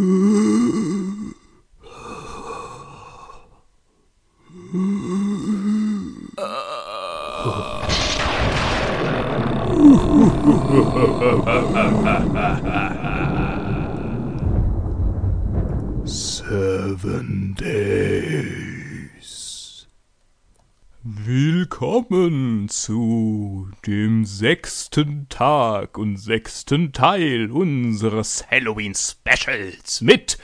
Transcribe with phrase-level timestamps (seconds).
[0.00, 0.40] Uh.
[24.24, 30.38] sechsten Tag und sechsten Teil unseres Halloween-Specials mit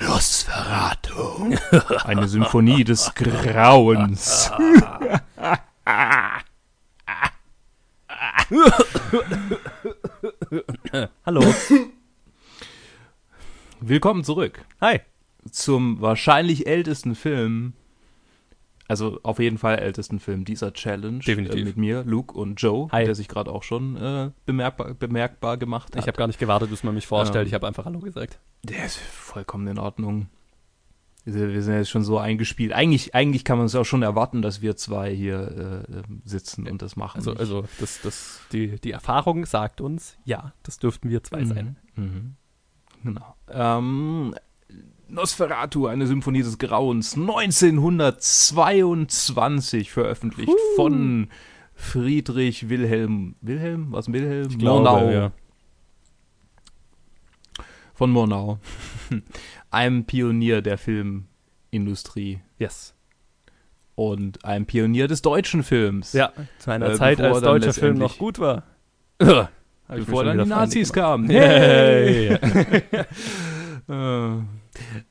[0.00, 1.56] Nosferatu.
[2.04, 4.50] Eine Symphonie des Grauens.
[11.26, 11.54] Hallo.
[13.80, 15.00] Willkommen zurück Hi.
[15.50, 17.74] zum wahrscheinlich ältesten Film,
[18.88, 21.18] also auf jeden Fall ältesten Film dieser Challenge.
[21.18, 21.60] Definitiv.
[21.60, 23.04] Äh, mit mir, Luke und Joe, Hi.
[23.04, 26.02] der sich gerade auch schon äh, bemerkbar, bemerkbar gemacht hat.
[26.02, 27.42] Ich habe gar nicht gewartet, bis man mich vorstellt.
[27.42, 27.48] Ähm.
[27.48, 28.40] Ich habe einfach Hallo gesagt.
[28.64, 30.28] Der ist vollkommen in Ordnung.
[31.24, 32.72] Wir sind jetzt schon so eingespielt.
[32.72, 36.80] Eigentlich, eigentlich kann man es auch schon erwarten, dass wir zwei hier äh, sitzen und
[36.80, 37.18] das machen.
[37.18, 41.76] Also, also das, das, die, die Erfahrung sagt uns, ja, das dürften wir zwei sein.
[41.96, 42.36] Mhm.
[43.04, 43.34] Genau.
[43.50, 44.34] Ähm,
[45.08, 51.28] Nosferatu, eine Symphonie des Grauens, 1922 veröffentlicht von
[51.74, 53.34] Friedrich Wilhelm.
[53.40, 53.86] Wilhelm?
[53.92, 54.48] Was Wilhelm?
[54.50, 55.10] Ich glaube, Murnau.
[55.10, 55.32] ja.
[57.94, 58.58] Von Murnau.
[59.70, 62.94] einem Pionier der Filmindustrie Yes.
[63.94, 66.12] und einem Pionier des deutschen Films.
[66.12, 68.64] Ja, zu einer Äh, Zeit, als deutscher Film noch gut war.
[69.88, 71.28] Bevor dann die Nazis kamen.
[71.30, 72.36] Hey!
[73.90, 74.30] Äh,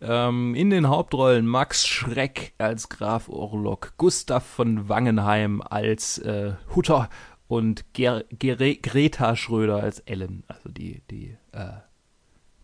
[0.01, 7.09] ähm, in den Hauptrollen Max Schreck als Graf Orlok, Gustav von Wangenheim als äh, Hutter
[7.47, 11.71] und Ger Gere Greta Schröder als Ellen, also die die äh,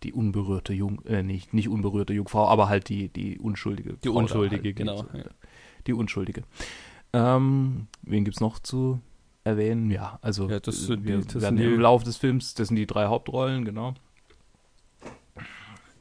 [0.04, 4.16] die unberührte Jung äh, nicht nicht unberührte Jungfrau, aber halt die die unschuldige Die Frau
[4.16, 5.24] Unschuldige, halt, genau, die, ja.
[5.88, 6.44] die unschuldige.
[7.14, 9.00] Ähm, wen gibt's noch zu
[9.46, 9.92] erwähnen?
[9.92, 12.88] Ja, also Ja, das wir die- das werden im Laufe des Films, das sind die
[12.88, 13.94] drei Hauptrollen, genau.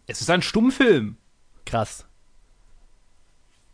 [0.06, 1.16] Es ist ein Stummfilm.
[1.64, 2.06] Krass.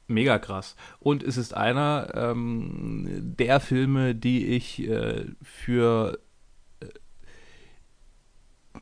[0.06, 0.74] Mega krass.
[1.00, 6.18] Und es ist einer ähm, der Filme, die ich äh, für
[6.80, 6.86] äh,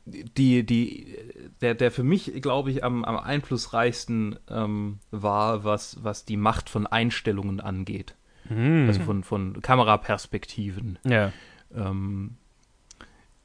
[0.05, 1.17] die, die,
[1.61, 6.71] der, der für mich, glaube ich, am, am einflussreichsten ähm, war, was, was die Macht
[6.71, 8.15] von Einstellungen angeht.
[8.89, 11.01] Also von, von Kameraperspektiven.
[11.05, 11.33] Ja.
[11.75, 12.37] Ähm,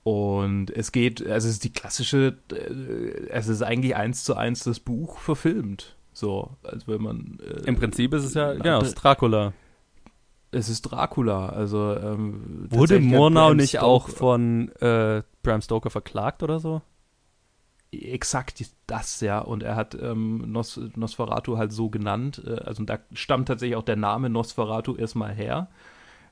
[0.04, 4.64] und es geht, also es ist die klassische, äh, es ist eigentlich eins zu eins
[4.64, 5.96] das Buch verfilmt.
[6.14, 7.40] So, als wenn man.
[7.40, 9.54] Äh, Im Prinzip ist es ja, genau, es ist Dracula.
[10.52, 11.96] Es ist Dracula, also.
[11.96, 16.82] Ähm, Wurde Murnau nicht auch von äh, Bram Stoker verklagt oder so?
[17.92, 19.40] Exakt das, ja.
[19.40, 22.42] Und er hat ähm, Nos Nosferatu halt so genannt.
[22.46, 25.70] Äh, also da stammt tatsächlich auch der Name Nosferatu erstmal her.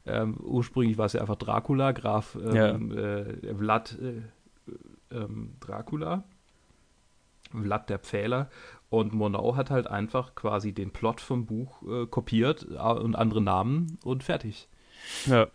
[0.10, 6.24] Ähm, ursprünglich war es ja einfach Dracula, Graf ähm, äh, Vlad äh, ähm, Dracula.
[7.52, 8.50] Vlad der Pfähler.
[8.90, 13.42] Und Murnau hat halt einfach quasi den Plot vom Buch äh, kopiert äh, und andere
[13.42, 14.68] Namen und fertig.
[15.26, 15.48] Ja.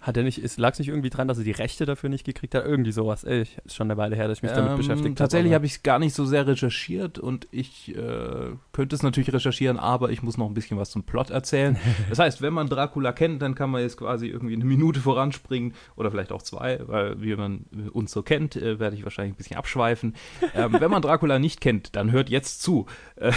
[0.00, 2.54] Hat er nicht, lag es nicht irgendwie dran, dass er die Rechte dafür nicht gekriegt
[2.54, 2.64] hat?
[2.64, 3.22] Irgendwie sowas.
[3.24, 5.56] Ey, ich- ist schon eine Weile her, dass ich mich damit Ähm, beschäftigt Tatsächlich habe.
[5.56, 9.78] habe ich es gar nicht so sehr recherchiert und ich äh, könnte es natürlich recherchieren,
[9.78, 11.76] aber ich muss noch ein bisschen was zum Plot erzählen.
[12.08, 15.74] Das heißt, wenn man Dracula kennt, dann kann man jetzt quasi irgendwie eine Minute voranspringen
[15.96, 19.36] oder vielleicht auch zwei, weil wie man uns so kennt, äh, werde ich wahrscheinlich ein
[19.36, 20.14] bisschen abschweifen.
[20.54, 22.86] Ähm, wenn man Dracula nicht kennt, dann hört jetzt zu.
[23.16, 23.32] Äh,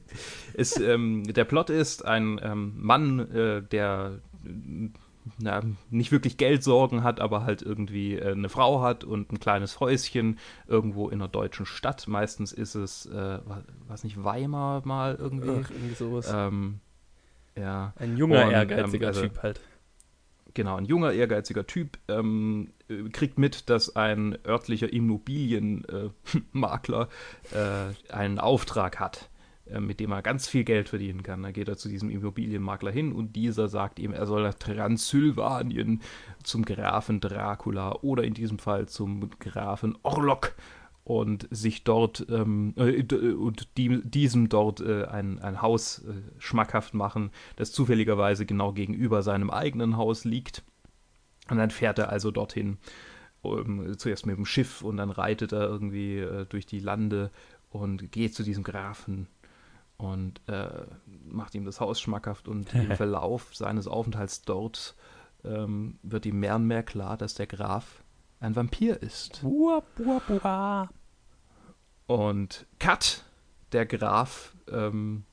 [0.54, 4.20] es, ähm, der Plot ist ein ähm, Mann, äh, der
[5.38, 9.80] na, nicht wirklich Geldsorgen hat, aber halt irgendwie äh, eine Frau hat und ein kleines
[9.80, 12.06] Häuschen irgendwo in einer deutschen Stadt.
[12.08, 13.38] Meistens ist es, äh,
[13.88, 15.62] was nicht, Weimar mal irgendwie.
[15.64, 16.30] Ach, irgendwie sowas.
[16.32, 16.80] Ähm,
[17.56, 19.60] ja, Ein junger, und, ehrgeiziger ähm, also- Typ halt.
[20.54, 27.08] genau, ein junger, ehrgeiziger Typ ähm, äh, kriegt mit, dass ein örtlicher Immobilienmakler
[27.52, 29.30] äh, einen Auftrag hat,
[29.80, 31.42] mit dem er ganz viel Geld verdienen kann.
[31.42, 36.02] Da geht er zu diesem Immobilienmakler hin und dieser sagt ihm, er soll nach Transsilvanien
[36.42, 40.54] zum Grafen Dracula oder in diesem Fall zum Grafen Orlok
[41.04, 46.12] und sich dort ähm, äh, d- und die, diesem dort äh, ein, ein Haus äh,
[46.38, 50.62] schmackhaft machen, das zufälligerweise genau gegenüber seinem eigenen Haus liegt.
[51.50, 52.78] Und dann fährt er also dorthin,
[53.44, 57.30] ähm, zuerst mit dem Schiff und dann reitet er irgendwie äh, durch die Lande
[57.68, 59.26] und geht zu diesem Grafen
[59.96, 60.86] und äh,
[61.26, 64.94] macht ihm das Haus schmackhaft und im Verlauf seines Aufenthalts dort
[65.44, 68.02] ähm, wird ihm mehr und mehr klar, dass der Graf
[68.40, 69.42] ein Vampir ist.
[69.42, 70.90] Uap, uap, uap.
[72.06, 73.24] Und Kat,
[73.72, 75.24] der Graf, ähm,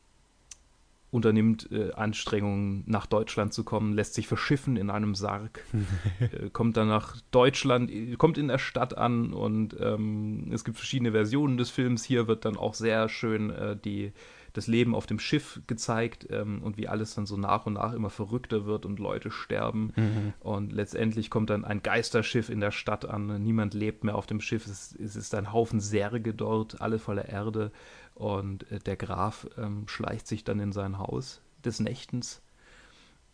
[1.11, 5.63] unternimmt äh, Anstrengungen, nach Deutschland zu kommen, lässt sich verschiffen in einem Sarg,
[6.19, 10.77] äh, kommt dann nach Deutschland, äh, kommt in der Stadt an und ähm, es gibt
[10.77, 12.05] verschiedene Versionen des Films.
[12.05, 14.13] Hier wird dann auch sehr schön äh, die,
[14.53, 17.93] das Leben auf dem Schiff gezeigt ähm, und wie alles dann so nach und nach
[17.93, 19.93] immer verrückter wird und Leute sterben.
[19.95, 20.33] Mhm.
[20.39, 23.41] Und letztendlich kommt dann ein Geisterschiff in der Stadt an.
[23.41, 24.67] Niemand lebt mehr auf dem Schiff.
[24.67, 27.71] Es, es ist ein Haufen Särge dort, alle voller Erde.
[28.15, 32.41] Und äh, der Graf ähm, schleicht sich dann in sein Haus des Nächtens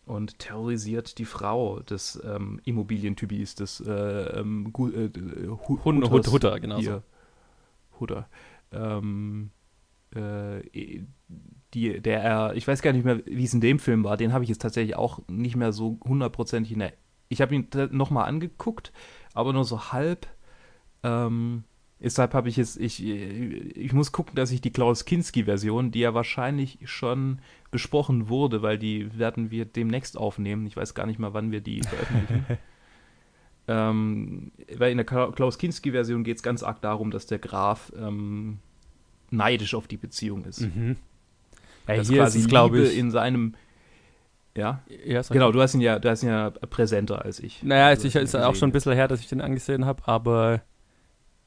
[0.05, 5.09] und terrorisiert die Frau des ähm, Immobilientypis, des äh, ähm, Gu- äh,
[5.67, 6.79] Hut- Hutter, genau.
[7.99, 8.29] Hutter.
[8.71, 9.49] Ähm,
[10.15, 10.61] äh,
[11.73, 14.33] die, der er, ich weiß gar nicht mehr, wie es in dem Film war, den
[14.33, 16.93] habe ich jetzt tatsächlich auch nicht mehr so hundertprozentig in der.
[17.29, 18.93] Ich habe ihn nochmal angeguckt,
[19.33, 20.27] aber nur so halb.
[21.03, 21.65] Ähm,
[21.99, 26.13] deshalb habe ich jetzt, ich, ich muss gucken, dass ich die Klaus Kinski-Version, die ja
[26.13, 27.39] wahrscheinlich schon
[27.69, 30.65] besprochen wurde, weil die werden wir demnächst aufnehmen.
[30.67, 32.45] Ich weiß gar nicht mal, wann wir die veröffentlichen.
[33.67, 37.91] ähm, weil in der Kla- Klaus Kinski-Version geht es ganz arg darum, dass der Graf
[37.97, 38.59] ähm,
[39.29, 40.61] neidisch auf die Beziehung ist.
[40.61, 40.95] Mhm.
[41.87, 42.97] Ja, dass hier ist quasi es, glaube ich.
[42.97, 43.53] in seinem.
[44.55, 47.61] Ja, ja, genau, du hast ihn ja, du hast ihn ja präsenter als ich.
[47.61, 50.01] Naja, Also, es ist, ist auch schon ein bisschen her, dass ich den angesehen habe,
[50.07, 50.61] aber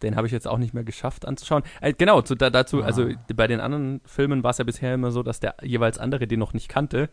[0.03, 1.63] den habe ich jetzt auch nicht mehr geschafft anzuschauen.
[1.81, 2.87] Äh, genau, zu, da, dazu, Ah.
[2.87, 6.27] also bei den anderen Filmen war es ja bisher immer so, dass der jeweils andere
[6.29, 7.11] den noch nicht kannte.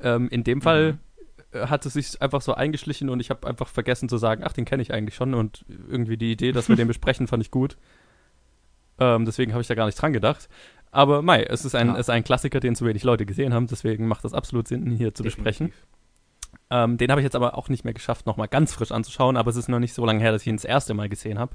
[0.00, 0.98] Ähm, in dem Fall Mhm.
[1.52, 4.52] äh, hat es sich einfach so eingeschlichen und ich habe einfach vergessen zu sagen, ach,
[4.52, 7.50] den kenne ich eigentlich schon und irgendwie die Idee, dass wir den besprechen, fand ich
[7.52, 7.76] gut.
[8.98, 10.48] Ähm, deswegen habe ich da gar nicht dran gedacht.
[10.90, 11.94] Aber Mai, es ist ein, Ja.
[11.94, 14.86] es ist ein Klassiker, den zu wenig Leute gesehen haben, deswegen macht das absolut Sinn,
[14.86, 15.66] ihn hier zu besprechen.
[15.68, 15.86] Definitiv.
[16.70, 19.50] Ähm, den habe ich jetzt aber auch nicht mehr geschafft, nochmal ganz frisch anzuschauen, aber
[19.50, 21.54] es ist noch nicht so lange her, dass ich ihn das erste Mal gesehen habe.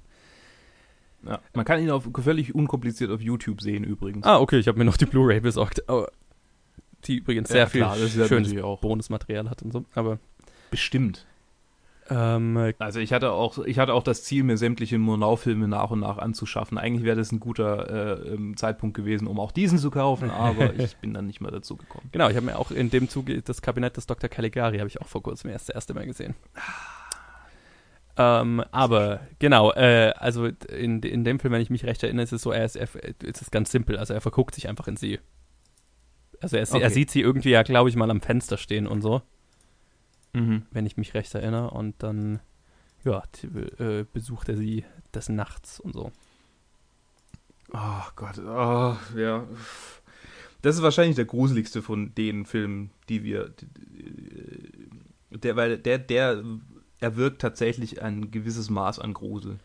[1.26, 1.40] Ja.
[1.54, 4.26] Man kann ihn auf, völlig unkompliziert auf YouTube sehen übrigens.
[4.26, 5.84] Ah, okay, ich habe mir noch die Blu-ray besorgt.
[5.88, 6.06] Oh,
[7.06, 9.86] die übrigens sehr Ja, viel klar, ja schönes Bonusmaterial hat und so.
[9.96, 10.20] Aber
[10.70, 11.26] Bestimmt.
[12.14, 15.92] Ähm, äh, Also ich hatte auch, ich hatte auch das Ziel, mir sämtliche Murnau-Filme nach
[15.92, 16.78] und nach anzuschaffen.
[16.78, 20.76] Eigentlich wäre das ein guter äh, ähm, Zeitpunkt gewesen, um auch diesen zu kaufen, aber
[20.76, 22.10] ich bin dann nicht mehr dazu gekommen.
[22.12, 24.30] genau, ich habe mir auch in dem Zuge das Kabinett des Dr.
[24.30, 26.36] Caligari habe ich auch vor kurzem erst das erste Mal gesehen.
[28.18, 32.34] Ähm, aber genau, äh, also in, in dem Film, wenn ich mich recht erinnere, ist
[32.34, 32.90] es so, er ist, er,
[33.24, 35.20] es ist ganz simpel, also er verguckt sich einfach in sie.
[36.42, 36.82] Also er, Okay.
[36.82, 39.22] er sieht sie irgendwie ja, glaube ich, mal am Fenster stehen und so.
[40.34, 40.66] Mhm.
[40.72, 41.72] wenn ich mich recht erinnere.
[41.72, 42.40] Und dann,
[43.04, 43.24] ja,
[43.80, 46.12] äh, besucht er sie des Nachts und so.
[47.74, 49.48] Oh Gott, oh, ja.
[50.62, 53.54] Das ist wahrscheinlich der gruseligste von den Filmen, die wir.
[55.32, 56.44] Der, weil der, der
[57.00, 59.58] erwirkt tatsächlich ein gewisses Maß an Grusel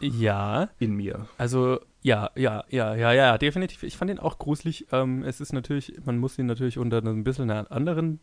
[0.00, 1.26] Ja, in mir.
[1.36, 3.82] also, ja, ja, ja, ja, ja, definitiv.
[3.82, 4.86] Ich fand ihn auch gruselig.
[4.92, 8.20] Ähm, es ist natürlich, man muss ihn natürlich unter einem bisschen einem anderen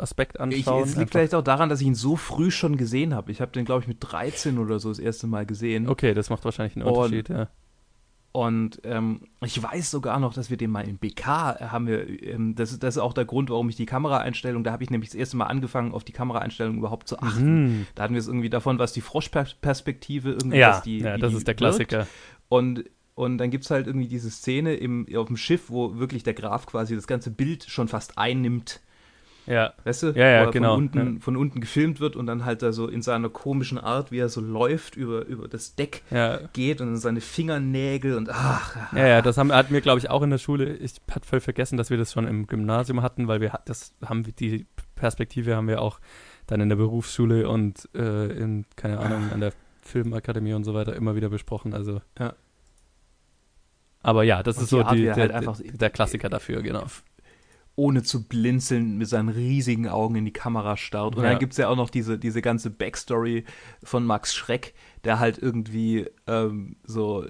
[0.00, 0.84] Aspekt Ich, anschauen.
[0.84, 3.30] es liegt vielleicht auch daran, dass ich ihn so früh schon gesehen habe.
[3.32, 5.88] Ich habe den, glaube ich, mit 13 oder so das erste Mal gesehen.
[5.88, 7.48] okay, das macht wahrscheinlich einen Und- Unterschied, ja.
[8.32, 12.54] Und ähm, ich weiß sogar noch, dass wir den mal in BK haben wir, ähm,
[12.54, 15.14] das, das ist auch der Grund, warum ich die Kameraeinstellung, da habe ich nämlich das
[15.14, 17.62] erste Mal angefangen, auf die Kameraeinstellung überhaupt zu achten.
[17.78, 17.86] Mhm.
[17.94, 21.36] Da hatten wir es irgendwie davon, was die Froschperspektive irgendwie, Ja, die, ja das die
[21.38, 21.58] ist der wirkt.
[21.60, 22.06] Klassiker.
[22.50, 22.84] Und,
[23.14, 26.34] und dann gibt es halt irgendwie diese Szene im, auf dem Schiff, wo wirklich der
[26.34, 28.80] Graf quasi das ganze Bild schon fast einnimmt.
[29.46, 30.06] Ja, Weißt du?
[30.08, 31.20] Ja, ja, Wo er genau, Von unten, ja.
[31.20, 34.28] von unten gefilmt wird und dann halt da so in seiner komischen Art, wie er
[34.28, 36.40] so läuft über, über das Deck ja.
[36.52, 38.76] geht und seine Fingernägel und ach.
[38.92, 40.74] Ja, ja, das haben, hatten wir, glaube ich, auch in der Schule.
[40.76, 43.94] Ich hatte voll vergessen, dass wir das schon im Gymnasium hatten, weil wir hat- das
[44.04, 46.00] haben wir, die Perspektive haben wir auch
[46.48, 50.96] dann in der Berufsschule und äh, in, keine Ahnung, an der Filmakademie und so weiter
[50.96, 51.72] immer wieder besprochen.
[51.74, 52.00] Also.
[52.18, 52.34] Ja.
[54.02, 56.84] Aber ja, das Und ist so die, er der, halt einfach- der Klassiker dafür, genau.
[57.76, 61.14] Ohne zu blinzeln mit seinen riesigen Augen in die Kamera starrt.
[61.16, 61.30] Und Ja.
[61.30, 63.44] dann gibt es ja auch noch diese, diese ganze Backstory
[63.84, 67.24] von Max Schreck, der halt irgendwie ähm, so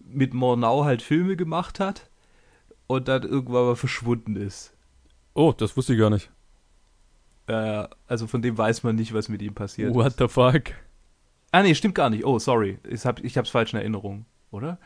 [0.00, 2.10] mit Mornau halt Filme gemacht hat
[2.86, 4.72] und dann irgendwann mal verschwunden ist.
[5.34, 6.30] Oh, das wusste ich gar nicht.
[7.46, 10.18] Äh, also von dem weiß man nicht, was mit ihm passiert What ist.
[10.18, 10.72] the fuck?
[11.52, 12.24] Ah, nee, stimmt gar nicht.
[12.24, 12.78] Oh, sorry.
[12.88, 14.78] Ich, hab, ich hab's falsch in Erinnerung, oder?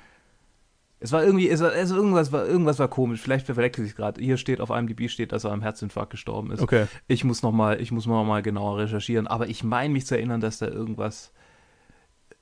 [1.05, 3.21] Es war irgendwie, es war, also irgendwas war, irgendwas war komisch.
[3.21, 4.23] Vielleicht verwechsel ich gerade.
[4.23, 6.63] Hier steht auf IMDb steht, dass er am Herzinfarkt gestorben ist.
[6.63, 6.87] Okay.
[7.09, 9.27] Ich muss noch mal, ich muss noch mal genauer recherchieren.
[9.27, 11.35] Aber ich meine mich zu erinnern, dass da irgendwas,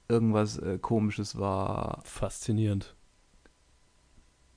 [0.09, 2.03] irgendwas äh, Komisches war.
[2.05, 2.95] Faszinierend.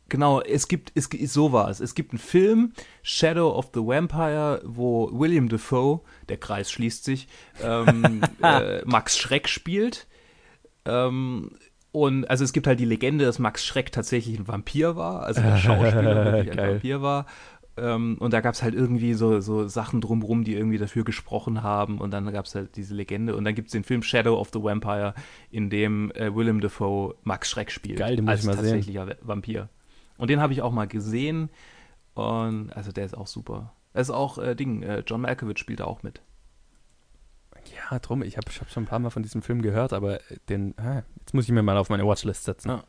[0.08, 1.80] Genau, es gibt, es so war es.
[1.80, 7.28] Es gibt einen Film, Shadow of the Vampire, wo William Defoe, der Kreis schließt sich,
[7.64, 10.06] ähm, äh, Max Schreck spielt.
[10.86, 11.58] Ähm,
[11.96, 15.42] und also es gibt halt die Legende, dass Max Schreck tatsächlich ein Vampir war, also
[15.42, 17.26] der Schauspieler wirklich ein Vampir war.
[17.78, 21.64] Ähm, und da gab es halt irgendwie so, so Sachen drumrum, die irgendwie dafür gesprochen
[21.64, 22.00] haben.
[22.00, 23.34] Und dann gab es halt diese Legende.
[23.34, 25.14] Und dann gibt es den Film Shadow of the Vampire,
[25.52, 28.00] in dem äh, Willem Dafoe Max Schreck spielt.
[28.00, 29.18] Geil, den muss als ich mal tatsächlicher sehen.
[29.22, 29.70] Vampir.
[30.18, 31.50] Und den habe ich auch mal gesehen.
[32.14, 33.72] Und also der ist auch super.
[33.94, 36.22] Er ist auch äh, Ding, äh, John Malkovich spielt da auch mit.
[37.74, 40.20] Ja, drum, ich habe ich hab schon ein paar Mal von diesem Film gehört, aber
[40.50, 42.70] den, ah, jetzt muss ich mir mal auf meine Watchlist setzen.
[42.70, 42.84] Ja.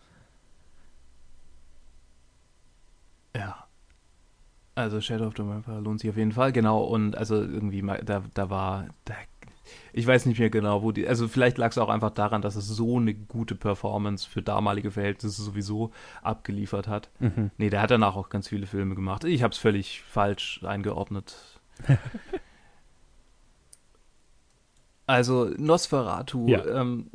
[3.37, 3.66] Ja.
[4.75, 6.83] Also Shadow of the Vampire lohnt sich auf jeden Fall, genau.
[6.83, 9.14] Und also irgendwie, da, da war, da,
[9.92, 12.56] ich weiß nicht mehr genau, wo die, also vielleicht lag es auch einfach daran, dass
[12.56, 15.92] es so eine gute Performance für damalige Verhältnisse sowieso
[16.23, 17.11] abgeliefert hat.
[17.21, 17.50] Mhm.
[17.56, 19.25] Nee, der hat danach auch ganz viele Filme gemacht.
[19.25, 21.59] Ich habe es völlig falsch eingeordnet.
[25.06, 26.64] Also Nosferatu, Ja.
[26.80, 27.10] ähm,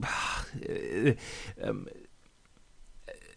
[0.62, 1.16] äh,
[1.58, 1.88] ähm,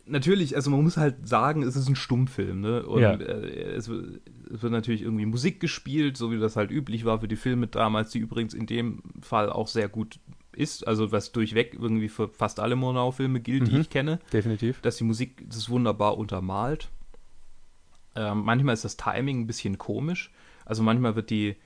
[0.06, 2.87] natürlich, also man muss halt sagen, es ist ein Stummfilm, ne?
[2.87, 3.12] Und Ja.
[3.14, 4.20] äh, es, wird-
[4.52, 7.66] es wird natürlich irgendwie Musik gespielt, so wie das halt üblich war für die Filme
[7.66, 10.18] damals, die übrigens in dem Fall auch sehr gut
[10.52, 13.80] ist, also was durchweg irgendwie für fast alle Murnau-Filme gilt, die Mhm.
[13.80, 14.80] ich kenne Definitiv.
[14.82, 16.90] dass die Musik das wunderbar untermalt.
[18.14, 20.30] Ähm, manchmal ist das Timing ein bisschen komisch.
[20.64, 21.56] Also manchmal wird die,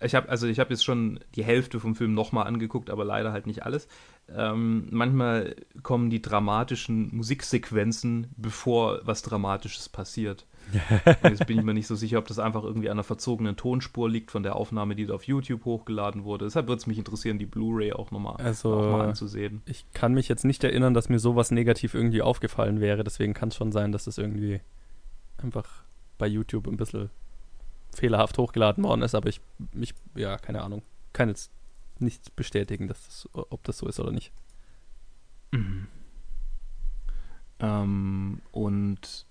[0.00, 3.32] ich habe also ich habe jetzt schon die Hälfte vom Film nochmal angeguckt, aber leider
[3.32, 3.88] halt nicht alles.
[4.34, 10.46] Ähm, manchmal kommen die dramatischen Musiksequenzen, bevor was Dramatisches passiert.
[11.22, 13.56] Und jetzt bin ich mir nicht so sicher, ob das einfach irgendwie an einer verzogenen
[13.56, 16.44] Tonspur liegt von der Aufnahme, die da auf YouTube hochgeladen wurde.
[16.44, 19.62] Deshalb würde es mich interessieren, die Blu-ray auch nochmal Also- mal anzusehen.
[19.64, 23.48] Ich kann mich jetzt nicht erinnern, dass mir sowas negativ irgendwie aufgefallen wäre, deswegen kann
[23.48, 24.60] es schon sein, dass das irgendwie
[25.42, 25.66] einfach
[26.18, 27.08] bei YouTube ein bisschen
[27.98, 29.40] fehlerhaft hochgeladen worden ist, aber ich,
[29.72, 31.52] mich, ja, keine Ahnung, kann jetzt
[31.98, 34.32] nicht bestätigen, dass das, ob das so ist oder nicht.
[35.52, 35.86] Mhm.
[37.60, 39.26] Ähm, und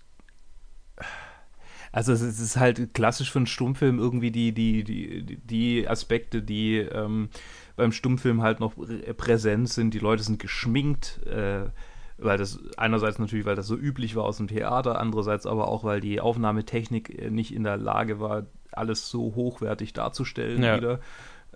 [1.92, 6.80] also es ist halt klassisch für einen Stummfilm irgendwie die, die, die, die Aspekte, die
[6.80, 7.30] ähm,
[7.76, 9.94] beim Stummfilm halt noch prä- präsent sind.
[9.94, 11.70] Die Leute sind geschminkt, äh,
[12.18, 15.84] weil das einerseits natürlich, weil das so üblich war aus dem Theater, andererseits aber auch,
[15.84, 18.48] weil die Aufnahmetechnik äh, nicht in der Lage war,
[18.78, 20.78] alles so hochwertig darzustellen Ja.
[20.78, 21.00] wieder.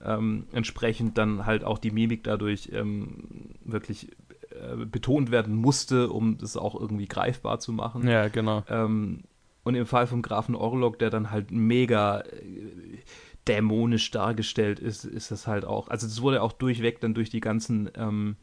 [0.04, 4.10] Ähm, entsprechend dann halt auch die Mimik dadurch ähm, wirklich
[4.50, 8.08] äh, betont werden musste, um das auch irgendwie greifbar zu machen.
[8.08, 8.64] Ja, genau.
[8.68, 9.24] Ähm,
[9.64, 13.00] und im Fall vom Grafen Orlok, der dann halt mega äh,
[13.48, 17.40] dämonisch dargestellt ist, ist das halt auch, also das wurde auch durchweg dann durch die
[17.42, 18.36] ganzen, ähm,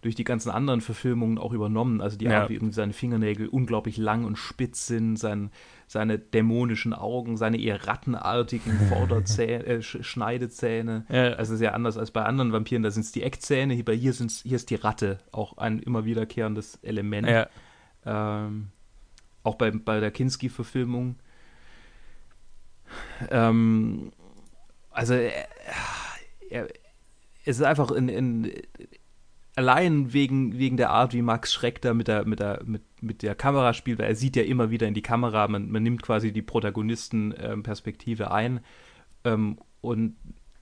[0.00, 2.00] durch die ganzen anderen Verfilmungen auch übernommen.
[2.00, 2.42] Also die Ja.
[2.42, 5.50] Art, wie irgendwie seine Fingernägel unglaublich lang und spitz sind, sein,
[5.86, 11.04] seine dämonischen Augen, seine eher rattenartigen Vorderzähne, äh, Sch- Schneidezähne.
[11.08, 14.12] Ja, Also sehr anders als bei anderen Vampiren, da sind es die Eckzähne, hier, hier,
[14.12, 17.28] sind's, hier ist die Ratte, auch ein immer wiederkehrendes Element.
[17.28, 17.48] ja,
[18.06, 18.68] Ähm,
[19.42, 21.16] auch bei, bei der Kinski-Verfilmung.
[23.30, 24.12] Ähm,
[24.90, 25.48] also, er,
[26.50, 26.68] er,
[27.44, 28.52] es ist einfach in, in,
[29.58, 33.22] allein wegen, wegen der Art, wie Max Schreck da mit der, mit, der, mit, mit
[33.22, 36.02] der Kamera spielt, weil er sieht ja immer wieder in die Kamera, man, man nimmt
[36.02, 38.60] quasi die Protagonisten-Perspektive ein
[39.24, 40.16] ähm, und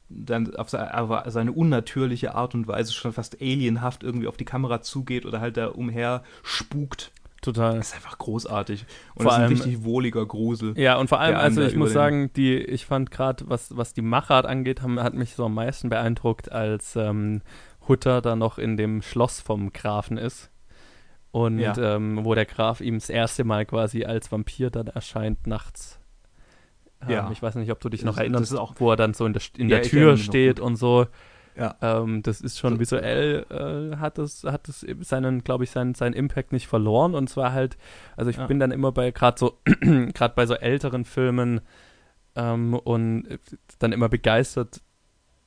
[0.09, 5.27] dann auf seine unnatürliche Art und Weise schon fast alienhaft irgendwie auf die Kamera zugeht
[5.27, 7.11] oder halt da umher spukt.
[7.43, 7.77] total.
[7.79, 8.87] Das ist einfach großartig.
[9.17, 10.79] Und Vor das ist ein allem- richtig wohliger Grusel.
[10.79, 14.03] Ja, und vor allem, also ich muss sagen, die, ich fand gerade, was, was die
[14.03, 17.43] Machart angeht, haben, hat mich so am meisten beeindruckt, als ähm,
[17.89, 20.51] Hutter da noch in dem Schloss vom Grafen ist.
[21.33, 21.77] Und Ja.
[21.77, 25.99] ähm, wo der Graf ihm das erste Mal quasi als Vampir dann erscheint nachts.
[27.03, 27.31] Ähm, Ja.
[27.31, 29.27] Ich weiß nicht, ob du dich Das- noch erinnerst, das auch- wo er dann so
[29.27, 31.07] in der, in Ja, der Tür steht und so.
[31.55, 31.75] Ja.
[31.81, 36.13] Ähm, das ist schon visuell, äh, hat es, hat es seinen, glaube ich, seinen, seinen
[36.13, 37.15] Impact nicht verloren.
[37.15, 37.77] Und zwar halt,
[38.17, 38.47] also ich Ja.
[38.47, 41.61] bin dann immer bei, gerade so, gerade bei so älteren Filmen
[42.35, 43.39] ähm, und äh,
[43.79, 44.81] dann immer begeistert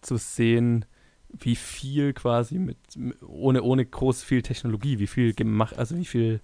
[0.01, 0.85] zu sehen,
[1.37, 2.77] wie viel quasi mit,
[3.27, 6.41] ohne, ohne groß viel Technologie, wie viel gemacht, also wie viel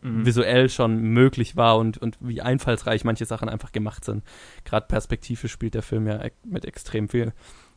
[0.00, 0.24] Mhm.
[0.24, 4.22] visuell schon möglich war und, und wie einfallsreich manche Sachen einfach gemacht sind.
[4.64, 7.32] Gerade Perspektive spielt der Film ja e- mit extrem viel.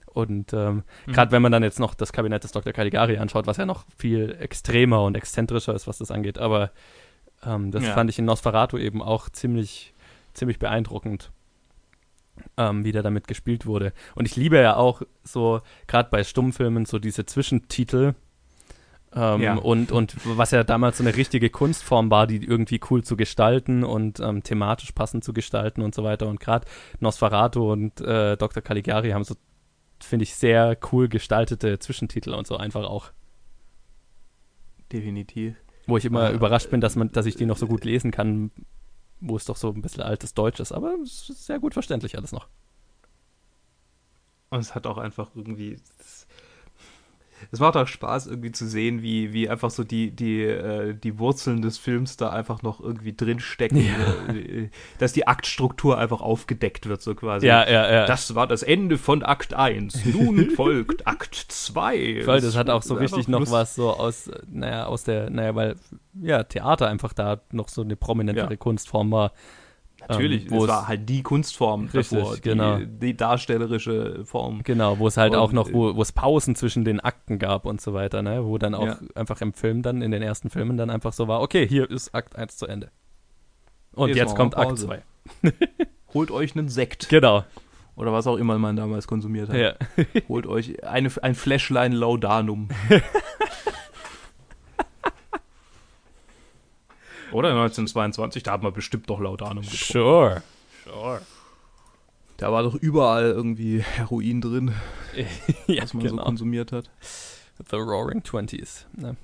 [0.06, 1.12] Und ähm, Mhm.
[1.14, 2.74] gerade wenn man dann jetzt noch das Kabinett des Dr.
[2.74, 6.70] Caligari anschaut, was ja noch viel extremer und exzentrischer ist, was das angeht, aber
[7.44, 7.94] ähm, das Ja.
[7.94, 9.96] fand ich in Nosferatu eben auch ziemlich,
[10.36, 11.32] ziemlich beeindruckend,
[12.58, 13.94] ähm, wie der damit gespielt wurde.
[14.16, 18.14] Und ich liebe ja auch so, gerade bei Stummfilmen, so diese Zwischentitel,
[19.14, 19.56] ähm, Ja.
[19.56, 23.84] und, und was ja damals so eine richtige Kunstform war, die irgendwie cool zu gestalten
[23.84, 26.28] und ähm, thematisch passend zu gestalten und so weiter.
[26.28, 26.66] Und gerade
[27.02, 28.64] Nosferatu und äh, Dr.
[28.64, 29.36] Caligari haben so,
[30.02, 33.12] finde ich, sehr cool gestaltete Zwischentitel und so einfach auch.
[34.92, 35.56] definitiv.
[35.88, 38.12] Wo ich immer Äh, überrascht bin, dass, man, dass ich die noch so gut lesen
[38.12, 38.52] kann,
[39.22, 40.72] wo es doch so ein bisschen altes Deutsch ist.
[40.72, 42.48] Aber sehr gut verständlich alles noch.
[44.50, 45.78] Und es hat auch einfach irgendwie.
[47.52, 51.18] Es macht auch Spaß, irgendwie zu sehen, wie, wie einfach so die, die, äh, die
[51.20, 53.78] Wurzeln des Films da einfach noch irgendwie drinstecken.
[53.86, 54.34] Ja.
[54.34, 54.70] Äh,
[55.00, 57.48] Dass die Aktstruktur einfach aufgedeckt wird, so quasi.
[57.48, 58.06] ja, ja.
[58.06, 60.06] Das war das Ende von Akt 1.
[60.06, 62.22] Nun folgt Akt 2.
[62.24, 65.30] Voll, das hat auch so richtig noch lust- was so aus, äh, naja, aus der,
[65.30, 65.76] naja, weil,
[66.22, 68.56] ja, Theater einfach da noch so eine prominentere Ja.
[68.58, 69.32] Kunstform war.
[70.10, 72.80] Natürlich, ähm, wo es war halt die Kunstform Richtig, davor, die, genau.
[72.80, 74.62] die darstellerische Form.
[74.64, 77.66] Genau, wo es halt Und, auch noch, wo, wo es Pausen zwischen den Akten gab
[77.66, 78.46] und so weiter, ne?
[78.46, 78.98] Wo dann auch Ja.
[79.16, 82.14] einfach im Film dann, in den ersten Filmen dann einfach so war, okay, hier ist
[82.16, 82.90] Akt 1 zu Ende.
[83.94, 84.88] Und Jetzt jetzt kommt Akt Pause.
[84.88, 85.04] 2.
[86.14, 87.44] Holt euch einen Sekt Genau.
[87.96, 89.56] oder was auch immer man damals konsumiert hat.
[89.56, 89.74] Ja.
[90.28, 92.70] Holt euch eine, ein Fläschlein Laudanum.
[97.32, 99.94] Oder 1922, da hat man bestimmt doch Laudanum getrunken.
[99.94, 100.44] Sure.
[100.84, 101.22] Sure.
[102.38, 104.74] Da war doch überall irgendwie Heroin drin,
[105.68, 106.24] ja, was man so genau.
[106.24, 106.90] konsumiert hat.
[107.70, 108.88] The Roaring Twenties.
[108.98, 109.16] Ne?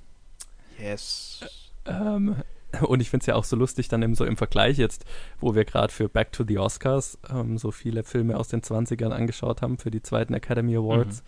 [0.79, 1.43] Yes.
[1.85, 2.35] Ähm,
[2.81, 5.05] und ich finde es ja auch so lustig, dann eben so im Vergleich jetzt,
[5.39, 9.09] wo wir gerade für Back to the Oscars ähm, so viele Filme aus den 20ern
[9.09, 11.23] angeschaut haben, für die zweiten Academy Awards,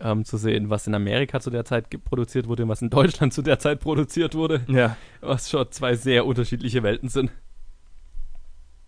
[0.00, 3.32] ähm, zu sehen, was in Amerika zu der Zeit produziert wurde und was in Deutschland
[3.34, 7.30] zu der Zeit produziert wurde, Ja, was schon zwei sehr unterschiedliche Welten sind.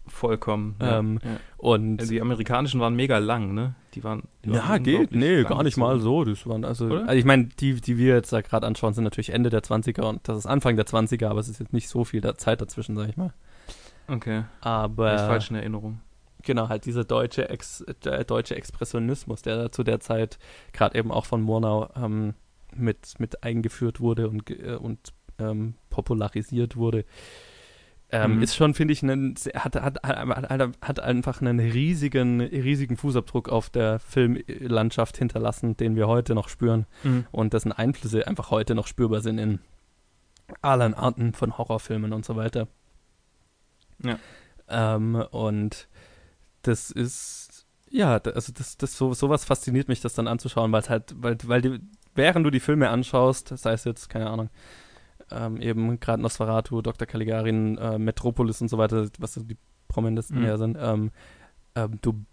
[0.06, 0.76] vollkommen.
[0.80, 1.36] Ähm, ja.
[1.56, 3.74] Und Also die amerikanischen waren mega lang, ne?
[3.94, 4.24] Die waren.
[4.44, 5.12] Die ja, waren geht.
[5.12, 5.80] Nee, gar nicht so.
[5.80, 6.24] mal so.
[6.24, 9.30] Das waren also, also ich meine, die, die wir jetzt da gerade anschauen, sind natürlich
[9.30, 12.04] Ende der 20er und das ist Anfang der 20er, aber es ist jetzt nicht so
[12.04, 13.32] viel Zeit dazwischen, sag ich mal.
[14.08, 14.44] Okay.
[14.60, 16.00] Aber ich falsch in Erinnerung.
[16.44, 20.38] Genau, halt dieser deutsche, Ex, der deutsche Expressionismus, der da zu der Zeit
[20.72, 22.34] gerade eben auch von Murnau ähm,
[22.74, 27.04] mit, mit eingeführt wurde und, äh, und ähm, popularisiert wurde,
[28.10, 28.42] ähm, Mhm.
[28.42, 33.70] ist schon, finde ich, einen, hat, hat, hat, hat, einfach einen riesigen, riesigen Fußabdruck auf
[33.70, 36.86] der Filmlandschaft hinterlassen, den wir heute noch spüren
[37.32, 39.58] und dessen Einflüsse einfach heute noch spürbar sind in
[40.60, 42.68] allen Arten von Horrorfilmen und so weiter.
[44.02, 44.18] Ja.
[44.68, 45.88] Ähm, und
[46.66, 50.90] das ist, ja, also das, das so, sowas fasziniert mich, das dann anzuschauen, weil es
[50.90, 51.80] halt, weil, weil die,
[52.14, 54.50] während du die Filme anschaust, sei es jetzt, keine Ahnung,
[55.30, 57.06] ähm, eben gerade Nosferatu, Dr.
[57.06, 59.56] Caligari, äh, Metropolis und so weiter, was so die
[59.88, 60.56] prominentesten Mhm.
[60.56, 61.10] sind, ähm,
[61.74, 62.24] ähm, du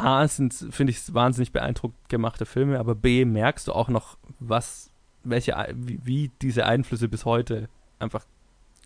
[0.00, 4.92] A, sind, finde ich, wahnsinnig beeindruckend gemachte Filme, aber B, merkst du auch noch, was,
[5.24, 8.24] welche, wie, wie diese Einflüsse bis heute einfach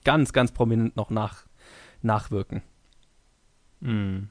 [0.05, 1.45] ganz, ganz prominent noch nach,
[2.01, 2.63] nachwirken.
[3.81, 4.31] Mhm.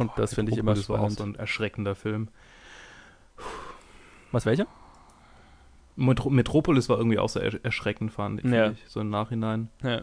[0.00, 2.28] Und das finde ich immer Das war auch so ein erschreckender Film.
[4.32, 4.66] Was, welcher?
[5.96, 8.70] Metro Metropolis war irgendwie auch sehr ersch- erschreckend, fand ich, Ja.
[8.70, 9.68] ich so im Nachhinein.
[9.82, 10.02] Ja.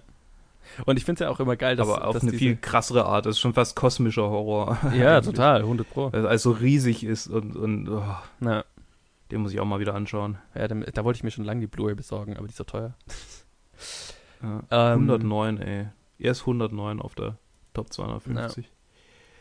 [0.85, 2.55] Und ich finde es ja auch immer geil, dass, Aber auf dass eine diese, viel
[2.57, 3.25] krassere Art.
[3.25, 4.77] Das ist schon fast kosmischer Horror.
[4.93, 6.11] Ja, total, 100 Pro.
[6.11, 8.03] Weil es alles so riesig ist und, und oh,
[8.41, 8.65] Ja,
[9.31, 10.37] den muss ich auch mal wieder anschauen.
[10.53, 12.63] ja da, da wollte ich mir schon lange die Blu-ray besorgen, aber die ist so
[12.65, 12.93] teuer.
[14.43, 14.93] Ja.
[14.93, 15.87] Ähm, 109, ey.
[16.19, 17.37] Er ist 109 auf der
[17.73, 18.69] Top 250.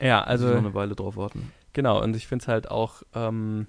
[0.00, 1.52] Ja, Also noch eine Weile drauf warten.
[1.72, 3.66] Genau, und ich finde es halt auch, ähm,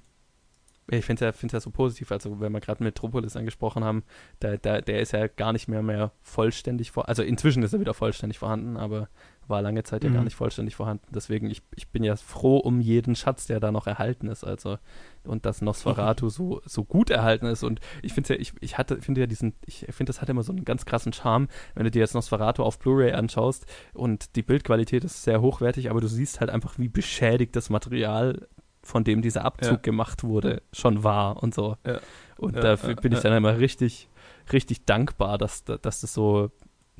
[0.89, 4.03] ich finde es ja, find's ja so positiv, also wenn wir gerade Metropolis angesprochen haben,
[4.41, 7.79] der, der, der ist ja gar nicht mehr mehr vollständig vor, also inzwischen ist er
[7.79, 9.09] wieder vollständig vorhanden, aber
[9.47, 10.13] war lange Zeit ja Mhm.
[10.13, 11.05] gar nicht vollständig vorhanden.
[11.09, 14.77] Deswegen, ich, ich bin ja froh um jeden Schatz, der da noch erhalten ist, also
[15.23, 19.01] und dass Nosferatu so, so gut erhalten ist und ich finde ja, ich, ich hatte,
[19.01, 21.91] finde ja diesen, ich finde, das hat immer so einen ganz krassen Charme, wenn du
[21.91, 26.39] dir jetzt Nosferatu auf Blu-ray anschaust und die Bildqualität ist sehr hochwertig, aber du siehst
[26.39, 28.47] halt einfach, wie beschädigt das Material,
[28.87, 29.75] von dem dieser Abzug Ja.
[29.77, 31.77] gemacht wurde, schon war und so.
[31.85, 31.99] Ja.
[32.37, 34.07] Und Ja, dafür bin ich dann immer richtig,
[34.53, 36.51] richtig dankbar, dass, da- dass das so,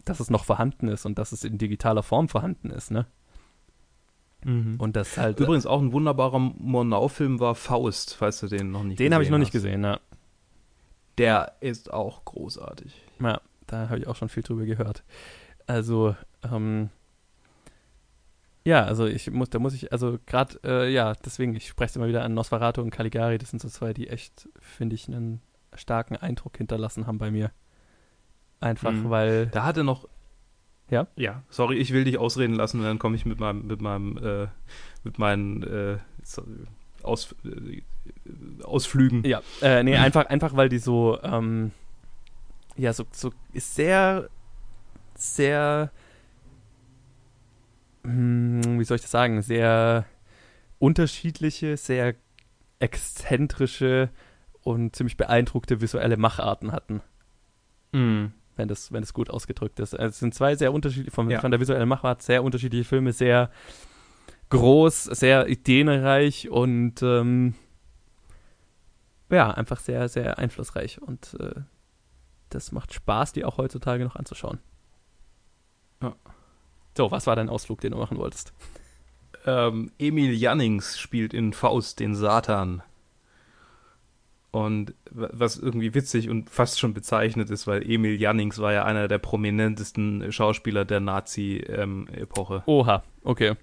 [0.05, 3.05] dass es noch vorhanden ist und dass es in digitaler Form vorhanden ist, ne?
[4.45, 5.39] Und das halt.
[5.39, 9.29] Übrigens auch ein wunderbarer Murnau-Film war Faust, falls du den noch nicht den habe ich
[9.29, 9.99] noch nicht gesehen, ja.
[11.17, 12.93] Der ist auch großartig.
[13.19, 15.03] Ja, da habe ich auch schon viel drüber gehört.
[15.65, 16.15] Also,
[16.49, 16.89] ähm,
[18.67, 21.95] ja, also ich muss, da muss ich, also gerade, äh, ja, deswegen, ich spreche es
[21.95, 25.39] immer wieder an Nosferatu und Caligari, das sind so zwei, die echt, finde ich, einen
[25.73, 27.51] starken Eindruck hinterlassen haben bei mir.
[28.59, 29.09] Einfach, Mhm.
[29.09, 30.09] weil, Da hatte noch.
[30.89, 31.07] Ja?
[31.15, 34.47] Ja, sorry, ich will dich ausreden lassen, dann komme ich mit meinem, mit meinem, äh,
[35.03, 35.97] mit meinen äh,
[37.03, 37.81] Aus, äh,
[38.63, 39.23] Ausflügen.
[39.23, 41.71] ja, äh, nee, einfach, einfach, weil die so, ähm,
[42.75, 44.29] ja, so, so ist sehr,
[45.15, 45.91] sehr,
[48.07, 50.05] wie soll ich das sagen, sehr
[50.79, 52.15] unterschiedliche, sehr
[52.79, 54.09] exzentrische
[54.61, 57.01] und ziemlich beeindruckte visuelle Macharten hatten.
[57.91, 58.31] Mhm.
[58.55, 59.93] Wenn das, wenn das gut ausgedrückt ist.
[59.93, 61.39] Es sind zwei sehr unterschiedliche, von, Ja.
[61.41, 63.51] von der visuellen Machart sehr unterschiedliche Filme, sehr
[64.49, 67.53] groß, sehr ideenreich und ähm,
[69.29, 71.01] ja, einfach sehr, sehr einflussreich.
[71.01, 71.61] Und äh,
[72.49, 74.59] das macht Spaß, die auch heutzutage noch anzuschauen.
[76.01, 76.15] Ja.
[76.97, 78.53] So, was war dein Ausflug, den du machen wolltest?
[79.45, 82.81] Ähm, Emil Jannings spielt in Faust den Satan.
[84.51, 88.83] Und wa- was irgendwie witzig und fast schon bezeichnet ist, weil Emil Jannings war ja
[88.85, 92.63] einer der prominentesten Schauspieler der Nazi-Epoche.
[92.65, 93.53] Oha, okay.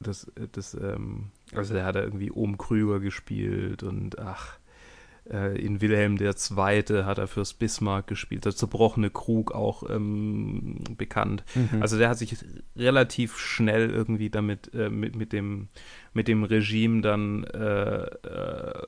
[0.00, 4.58] das, das, ähm, also der hat da irgendwie Ohm Krüger gespielt und ach,
[5.30, 7.04] in Wilhelm II.
[7.04, 11.44] hat er fürs Bismarck gespielt, der zerbrochene Krug auch ähm, bekannt.
[11.54, 11.82] Mhm.
[11.82, 12.36] Also der hat sich
[12.76, 15.68] relativ schnell irgendwie damit, äh, mit, mit, dem,
[16.12, 18.86] mit dem Regime dann äh, äh,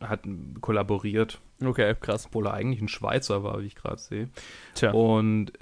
[0.00, 0.20] hat
[0.60, 2.26] kollaboriert, okay, krass.
[2.26, 4.28] obwohl er eigentlich ein Schweizer war, wie ich gerade sehe.
[4.74, 4.92] Tja.
[4.92, 5.52] Und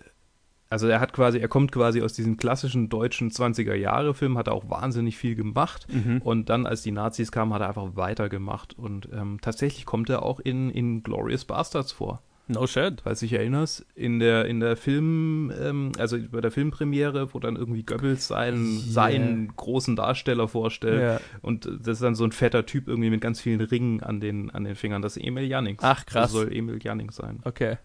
[0.71, 4.69] also er hat quasi, er kommt quasi aus diesem klassischen deutschen 20er-Jahre-Film, hat er auch
[4.69, 5.87] wahnsinnig viel gemacht.
[5.93, 6.19] Mhm.
[6.23, 8.79] Und dann, als die Nazis kamen, hat er einfach weitergemacht.
[8.79, 12.23] Und ähm, tatsächlich kommt er auch in, in Glorious Bastards vor.
[12.51, 13.03] No shit.
[13.03, 17.39] Falls du dich erinnerst, in der, in der Film, ähm, also bei der Filmpremiere, wo
[17.41, 18.91] dann irgendwie Goebbels seinen, Yeah.
[18.91, 21.03] seinen großen Darsteller vorstellt.
[21.03, 21.21] Ja.
[21.43, 24.51] Und das ist dann so ein fetter Typ irgendwie mit ganz vielen Ringen an den,
[24.51, 25.03] an den Fingern.
[25.03, 25.83] Das ist Emil Jannings.
[25.83, 26.25] Ach, krass.
[26.25, 27.41] Das soll Emil Jannings sein.
[27.45, 27.77] Okay.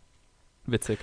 [0.66, 1.00] Witzig.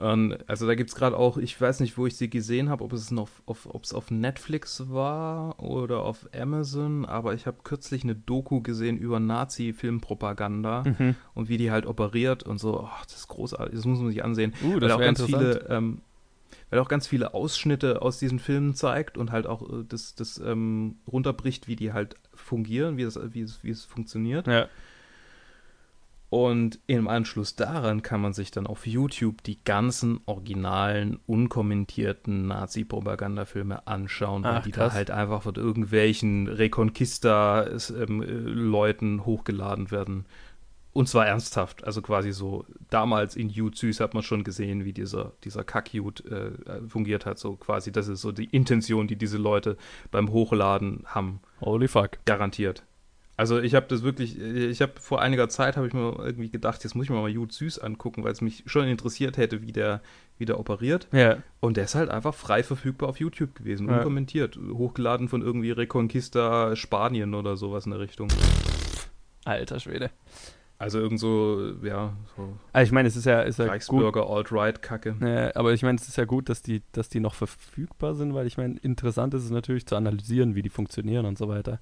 [0.00, 2.92] Also da gibt es gerade auch, ich weiß nicht, wo ich sie gesehen habe, ob
[2.92, 8.04] es noch auf, ob es auf Netflix war oder auf Amazon, aber ich habe kürzlich
[8.04, 11.14] eine Doku gesehen über Nazi-Filmpropaganda Mhm.
[11.34, 12.80] und wie die halt operiert und so.
[12.84, 14.54] Oh, das ist großartig, das muss man sich ansehen.
[14.62, 16.00] Uh, weil das auch wäre ganz viele, ähm,
[16.70, 20.38] weil auch ganz viele Ausschnitte aus diesen Filmen zeigt und halt auch äh, das, das
[20.38, 24.46] ähm, runterbricht, wie die halt fungieren, wie, das, wie, es, wie es funktioniert.
[24.46, 24.68] Ja.
[26.30, 33.86] Und im Anschluss daran kann man sich dann auf YouTube die ganzen originalen, unkommentierten Nazi-Propagandafilme
[33.86, 34.92] anschauen, weil Ach, die krass.
[34.92, 40.26] da halt einfach von irgendwelchen Reconquista-Leuten hochgeladen werden.
[40.92, 41.84] Und zwar ernsthaft.
[41.84, 46.26] Also quasi so, damals in Jud Süß hat man schon gesehen, wie dieser, dieser Kack-Jud
[46.26, 46.50] äh,
[46.88, 47.38] fungiert hat.
[47.38, 49.78] So quasi, das ist so die Intention, die diese Leute
[50.10, 51.40] beim Hochladen haben.
[51.62, 52.18] Holy fuck.
[52.26, 52.84] Garantiert.
[53.38, 56.82] Also ich habe das wirklich, ich habe vor einiger Zeit habe ich mir irgendwie gedacht,
[56.82, 59.70] jetzt muss ich mir mal Jud Süß angucken, weil es mich schon interessiert hätte, wie
[59.70, 60.02] der,
[60.38, 61.06] wie der operiert.
[61.12, 61.36] Ja.
[61.60, 63.98] Und der ist halt einfach frei verfügbar auf YouTube gewesen, Ja.
[63.98, 68.26] unkommentiert, hochgeladen von irgendwie Reconquista Spanien oder sowas in der Richtung.
[69.44, 70.10] Alter Schwede.
[70.80, 73.72] Also irgend so, ja, so Also ich meine, es ist ja, ist ja gut.
[73.72, 75.16] Reichsbürger Alt-Right-Kacke.
[75.20, 78.34] Äh, aber ich meine, es ist ja gut, dass die, dass die noch verfügbar sind,
[78.34, 81.80] weil ich meine, interessant ist es natürlich zu analysieren, wie die funktionieren und so weiter.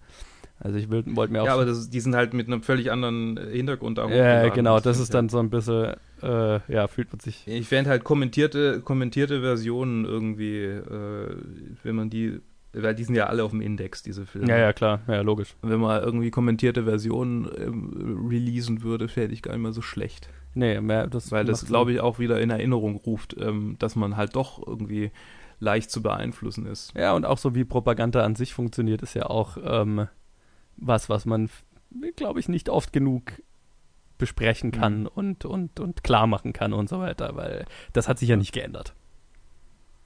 [0.59, 1.47] Also ich wollte mir auch.
[1.47, 4.81] Ja, aber das, die sind halt mit einem völlig anderen äh, Hintergrund da ja, genau,
[4.81, 7.47] das ist dann so ein bisschen, äh, ja, fühlt man sich.
[7.47, 11.37] Ich fände halt kommentierte, kommentierte Versionen irgendwie, äh,
[11.83, 12.41] wenn man die,
[12.73, 14.49] weil die sind ja alle auf dem Index, diese Filme.
[14.49, 15.55] Ja, ja, klar, ja, logisch.
[15.61, 20.31] Wenn man irgendwie kommentierte Versionen ähm, releasen würde, fände ich gar nicht mehr so schlecht.
[20.55, 24.17] Nee, mehr, das Weil das, glaube ich, auch wieder in Erinnerung ruft, ähm, dass man
[24.17, 25.11] halt doch irgendwie
[25.61, 26.95] leicht zu beeinflussen ist.
[26.97, 30.09] Ja, und auch so wie Propaganda an sich funktioniert, ist ja auch ähm,
[30.77, 31.49] was, was man,
[32.17, 33.33] glaube ich, nicht oft genug
[34.19, 35.07] besprechen kann Mhm.
[35.15, 38.53] und, und, und klar machen kann und so weiter, weil das hat sich ja nicht
[38.53, 38.95] geändert.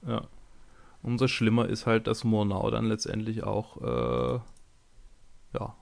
[0.05, 0.27] Ja.
[1.03, 4.39] Umso schlimmer ist halt, dass Murnau dann letztendlich auch, äh,
[5.57, 5.75] ja,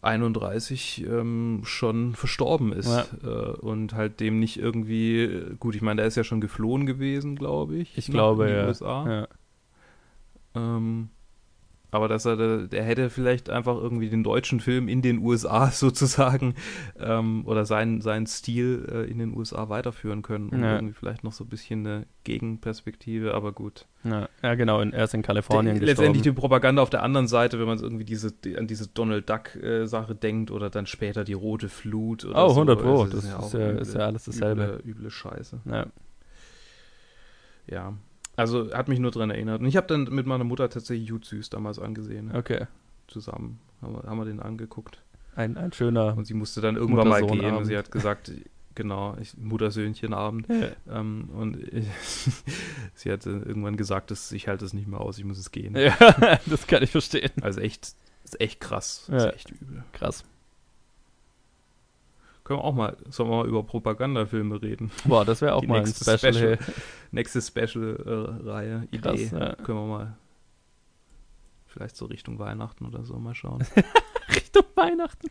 [0.00, 3.04] 31 ähm, schon verstorben ist Ja.
[3.24, 7.34] äh, und halt dem nicht irgendwie, gut, ich meine, der ist ja schon geflohen gewesen,
[7.36, 7.98] glaube ich.
[7.98, 8.66] Ich nach- glaube, in die ja.
[8.68, 9.10] USA.
[9.10, 9.28] ja.
[10.54, 11.08] Ähm,
[11.90, 16.54] aber dass er, der hätte vielleicht einfach irgendwie den deutschen Film in den USA sozusagen
[17.00, 20.74] ähm, oder seinen, seinen Stil äh, in den USA weiterführen können, um Ja.
[20.76, 23.86] irgendwie vielleicht noch so ein bisschen eine Gegenperspektive, aber gut.
[24.04, 25.96] Ja, ja, genau, in, er ist in Kalifornien Die- gestorben.
[26.12, 29.28] letztendlich die Propaganda auf der anderen Seite, wenn man irgendwie diese, die, an diese Donald
[29.30, 32.54] Duck-Sache denkt oder dann später die rote Flut oder Oh, so.
[32.60, 34.80] 100 Pro, Also das ist auch ja- ist ja alles dasselbe.
[34.84, 35.60] Üble, üble Scheiße.
[35.64, 35.86] ja.
[37.70, 37.92] Ja.
[38.38, 39.60] Also hat mich nur dran erinnert.
[39.60, 42.30] Und ich habe dann mit meiner Mutter tatsächlich Jud Süß damals angesehen.
[42.34, 42.66] Okay.
[43.08, 45.02] Zusammen haben wir, haben wir den angeguckt.
[45.34, 46.16] Ein, ein schöner.
[46.16, 47.54] Und sie musste dann irgendwann mal gehen.
[47.54, 48.30] Und sie hat gesagt,
[48.76, 50.46] genau, ich, Mutter-Söhnchen-Abend.
[50.88, 51.58] Ähm, und
[52.94, 55.76] sie hat irgendwann gesagt, dass ich halte es nicht mehr aus, ich muss es gehen.
[55.76, 55.96] Ja,
[56.46, 57.32] das kann ich verstehen.
[57.40, 57.92] Also echt,
[58.24, 59.08] ist echt krass.
[59.10, 59.16] Ja.
[59.16, 59.84] Ist echt übel.
[59.92, 60.24] Krass.
[62.48, 64.90] Können wir auch mal, sollen wir mal über Propagandafilme reden?
[65.04, 66.32] Boah, das wäre auch Die mal ein nächste Special.
[66.32, 66.56] Special.
[66.56, 66.74] hey.
[67.10, 69.36] Nächste Special-Reihe, Krass, Idee.
[69.38, 69.54] ja.
[69.56, 70.16] Können wir mal
[71.66, 73.62] vielleicht so Richtung Weihnachten oder so mal schauen.
[74.34, 75.28] Richtung Weihnachten.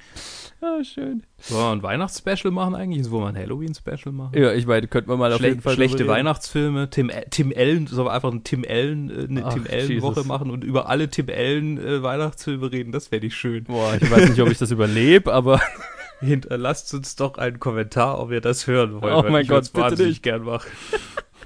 [0.62, 1.24] Ah, schön.
[1.50, 3.10] Wollen wir ein Weihnachtsspecial machen eigentlich?
[3.10, 4.40] Wollen wir ein Halloween-Special machen?
[4.40, 6.08] Ja, ich meine, könnten wir mal auf Schle jeden Fall schlechte.
[6.08, 10.24] Weihnachtsfilme, Tim, Tim Allen, sollen wir einfach ein Tim Allen, äh, eine Ach, Tim Allen-Woche
[10.24, 13.64] machen und über alle Tim Allen äh, Weihnachtsfilme reden, das wäre nicht schön.
[13.64, 15.60] Boah, ich weiß nicht, ob ich das überlebe, aber
[16.20, 19.14] Hinterlasst uns doch einen Kommentar, ob ihr das hören wollt.
[19.14, 20.24] Oh mein ich Gott, bitte wahnsinnig nicht.
[20.24, 20.70] gern machen.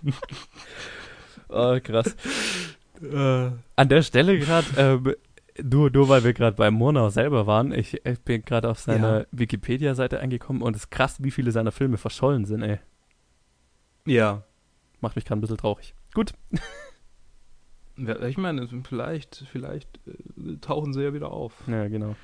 [1.50, 2.16] oh, krass.
[3.02, 5.16] Äh, An der Stelle gerade, ähm,
[5.62, 9.20] nur, nur weil wir gerade bei Murnau selber waren, ich, ich bin gerade auf seiner
[9.22, 9.26] Ja.
[9.32, 12.80] Wikipedia-Seite angekommen und es ist krass, wie viele seiner Filme verschollen sind, ey.
[14.06, 14.44] ja.
[15.02, 15.96] Macht mich gerade ein bisschen traurig.
[16.14, 16.34] Gut.
[17.98, 21.54] Ja, Ich meine, vielleicht, vielleicht äh, tauchen sie ja wieder auf.
[21.68, 22.16] Ja, genau.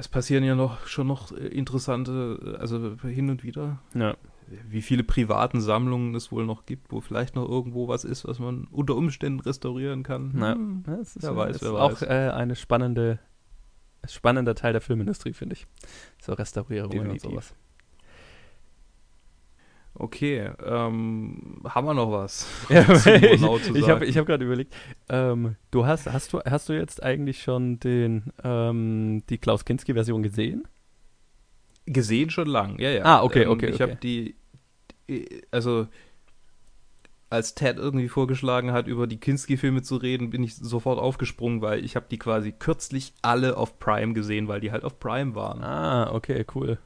[0.00, 4.16] Es passieren ja noch schon noch äh, interessante, äh, also hin und wieder, Ja.
[4.66, 8.38] wie viele privaten Sammlungen es wohl noch gibt, wo vielleicht noch irgendwo was ist, was
[8.38, 10.32] man unter Umständen restaurieren kann.
[10.38, 10.54] Ja.
[10.54, 10.84] Hm.
[10.86, 12.02] Ja, es ist, Wer weiß, es wer ist auch weiß.
[12.02, 13.18] äh, eine spannende,
[14.08, 15.66] spannender Teil der Filmindustrie, finde ich.
[16.22, 17.54] So Restaurierungen und sowas.
[19.94, 22.46] Okay, ähm, haben wir noch was?
[22.70, 23.42] Ja, ich
[23.74, 24.74] ich habe hab gerade überlegt,
[25.10, 30.22] ähm, du hast, hast du, hast du jetzt eigentlich schon den, ähm, die Klaus Kinski-Version
[30.22, 30.64] gesehen?
[31.86, 33.04] Gesehen schon lang, ja, ja.
[33.04, 33.82] Ah, okay, okay, Ich okay.
[33.82, 34.36] habe die,
[35.08, 35.88] die- also
[37.28, 41.84] als Ted irgendwie vorgeschlagen hat, über die Kinski-Filme zu reden, bin ich sofort aufgesprungen, weil
[41.84, 45.62] ich habe die quasi kürzlich alle auf Prime gesehen, weil die halt auf Prime waren.
[45.62, 46.78] Ah, okay, cool.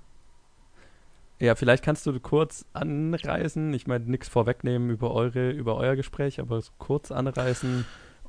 [1.40, 6.40] Ja, vielleicht kannst du kurz anreißen, ich meine, nichts vorwegnehmen über eure, über euer Gespräch,
[6.40, 7.84] aber so kurz anreißen,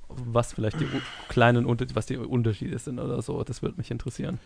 [0.09, 0.87] was vielleicht die
[1.29, 3.43] kleinen was die Unterschiede sind oder so.
[3.43, 4.39] Das würde mich interessieren.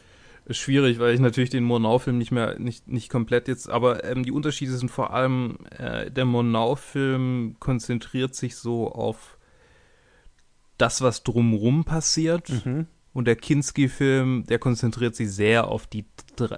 [0.49, 4.31] Schwierig, weil ich natürlich den Murnau-Film nicht mehr, nicht, nicht komplett jetzt, aber ähm, die
[4.31, 9.37] Unterschiede sind vor allem, äh, der Murnau-Film konzentriert sich so auf
[10.77, 12.49] das, was drumrum passiert.
[12.65, 12.87] Mhm.
[13.13, 16.05] Und der Kinski-Film, der konzentriert sich sehr auf die,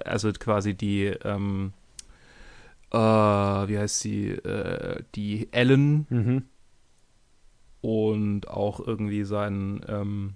[0.04, 1.72] also quasi die, ähm,
[2.92, 6.42] äh, wie heißt sie, äh, die Ellen Mhm.
[7.80, 10.34] und auch irgendwie seinen, ähm,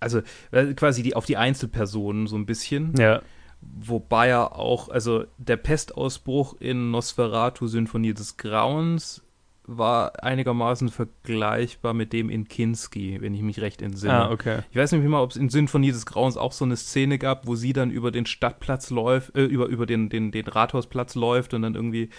[0.00, 2.94] also äh, quasi die auf die Einzelpersonen so ein bisschen.
[2.96, 3.22] Ja.
[3.60, 9.22] Wobei er auch, also der Pestausbruch in Nosferatu Symphonie des Grauens
[9.64, 14.12] war einigermaßen vergleichbar mit dem in Kinski, wenn ich mich recht entsinne.
[14.14, 14.60] Ah, okay.
[14.70, 17.46] Ich weiß nicht mehr, ob es in Symphonie des Grauens auch so eine Szene gab,
[17.46, 21.54] wo sie dann über den Stadtplatz läuft, äh, über, über den, den, den Rathausplatz läuft
[21.54, 22.10] und dann irgendwie,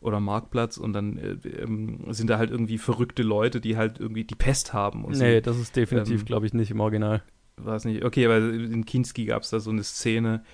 [0.00, 4.24] oder Marktplatz und dann äh, ähm, sind da halt irgendwie verrückte Leute, die halt irgendwie
[4.24, 5.04] die Pest haben.
[5.04, 7.22] Und Nee, sie, das ist definitiv, ähm, glaube ich, nicht im Original.
[7.56, 8.04] war es nicht.
[8.04, 10.44] Okay, weil in Kinski gab es da so eine Szene,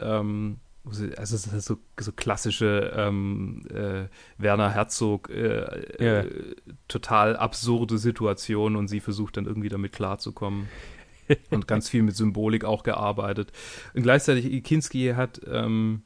[0.00, 4.06] ähm, also es ist so, so klassische ähm, äh,
[4.38, 6.20] Werner Herzog, äh, Ja.
[6.20, 6.54] äh,
[6.88, 10.68] total absurde Situation und sie versucht dann irgendwie damit klarzukommen.
[11.50, 13.52] und ganz viel mit Symbolik auch gearbeitet.
[13.94, 16.02] Und gleichzeitig, Kinski hat, ähm,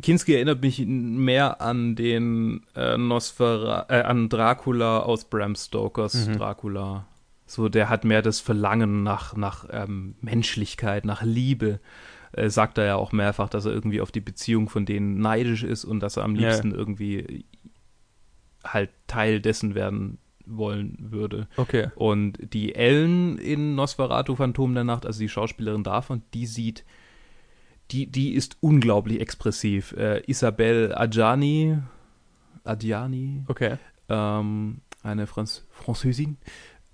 [0.00, 6.32] Kinski erinnert mich mehr an den äh, Nosfera äh, an Dracula aus Bram Stokers Mhm.
[6.38, 7.06] Dracula.
[7.46, 11.80] So, der hat mehr das Verlangen nach, nach ähm, Menschlichkeit, nach Liebe.
[12.32, 15.62] Äh, sagt er ja auch mehrfach, dass er irgendwie auf die Beziehung von denen neidisch
[15.62, 16.48] ist und dass er am Ja.
[16.48, 17.44] liebsten irgendwie
[18.64, 21.46] halt Teil dessen werden wollen würde.
[21.56, 21.88] Okay.
[21.94, 26.84] Und die Ellen in Nosferatu Phantom der Nacht, also die Schauspielerin davon, die sieht,
[27.90, 29.92] die, die ist unglaublich expressiv.
[29.92, 31.78] Äh, Isabelle Adjani,
[32.64, 33.76] Adjani, Okay.
[34.08, 36.38] ähm, eine Franz Französin,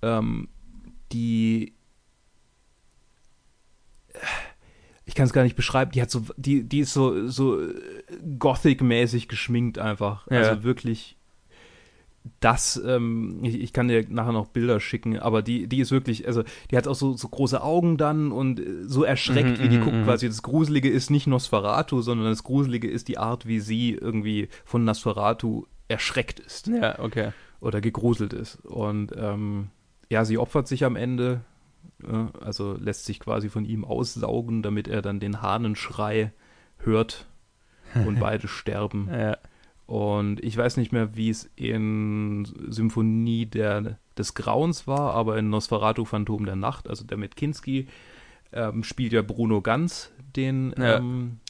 [0.02, 0.48] ähm,
[1.12, 1.74] die
[5.08, 7.74] ich kann es gar nicht beschreiben, die hat so, die, die ist so, so äh,
[8.38, 10.26] Gothic-mäßig geschminkt einfach.
[10.30, 10.40] Ja.
[10.40, 11.16] Also wirklich
[12.40, 16.26] das, ähm, ich, ich kann dir nachher noch Bilder schicken, aber die, die ist wirklich,
[16.26, 19.68] also die hat auch so, so große Augen dann und äh, so erschreckt, Mhm, wie
[19.70, 20.04] die mhm, guckt mhm.
[20.04, 20.28] quasi.
[20.28, 24.84] Das Gruselige ist nicht Nosferatu, sondern das Gruselige ist die Art, wie sie irgendwie von
[24.84, 27.30] Nosferatu erschreckt ist Ja, okay.
[27.60, 28.56] oder gegruselt ist.
[28.66, 29.68] Und ähm,
[30.10, 31.40] ja, sie opfert sich am Ende,
[32.40, 36.32] also lässt sich quasi von ihm aussaugen, damit er dann den Hahnenschrei
[36.78, 37.26] hört
[38.06, 39.08] und beide sterben.
[39.12, 39.36] Ja.
[39.86, 45.48] Und ich weiß nicht mehr, wie es in Symphonie der, des Grauens war, aber in
[45.48, 47.88] Nosferatu Phantom der Nacht, also der mit Kinski,
[48.52, 50.98] ähm, spielt ja Bruno Ganz den, Ja.
[50.98, 51.40] ähm,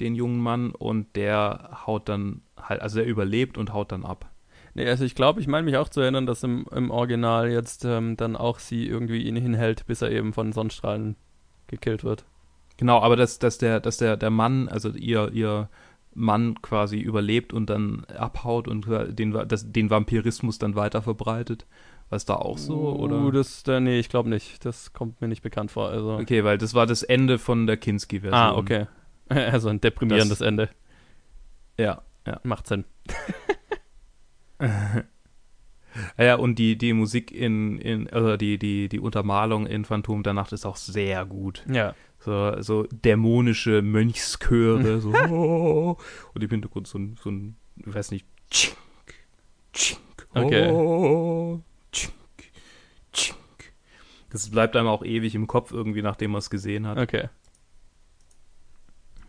[0.00, 4.30] den jungen Mann und der haut dann halt, also er überlebt und haut dann ab.
[4.74, 7.84] Nee, also ich glaube, ich meine mich auch zu erinnern, dass im, im Original jetzt
[7.84, 11.16] ähm, dann auch sie irgendwie ihn hinhält, bis er eben von Sonnenstrahlen
[11.66, 12.24] gekillt wird.
[12.78, 15.68] Genau, aber dass, dass, der, dass der, der Mann, also ihr, ihr
[16.14, 18.86] Mann quasi überlebt und dann abhaut und
[19.18, 21.66] den, das, den Vampirismus dann weiter verbreitet,
[22.08, 22.74] War es da auch so?
[22.74, 23.32] Uh, Oder?
[23.32, 24.64] das, äh, nee, ich glaube nicht.
[24.64, 25.88] Das kommt mir nicht bekannt vor.
[25.88, 26.14] Also.
[26.16, 28.34] Okay, weil das war das Ende von der Kinski-Version.
[28.40, 28.86] Ah, okay.
[29.28, 30.68] Also ein deprimierendes Das- Ende.
[31.78, 32.38] Ja, ja.
[32.42, 32.84] Macht Sinn.
[36.16, 40.22] Ah Ja, und die, die Musik in, in also die, die, die Untermalung in Phantom
[40.22, 41.64] der Nacht ist auch sehr gut.
[41.70, 41.94] Ja.
[42.18, 45.98] So, so dämonische Mönchschöre, so oh,
[46.32, 48.76] und im Hintergrund so ein, so ein, ich weiß nicht, tschink,
[49.74, 50.00] tschink,
[50.32, 50.70] Okay.
[50.70, 52.14] oh, tschink,
[53.12, 53.36] tschink.
[54.30, 56.96] Das bleibt einem auch ewig im Kopf irgendwie, nachdem man es gesehen hat.
[56.98, 57.28] Okay.